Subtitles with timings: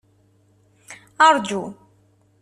[1.35, 1.61] Rǧu!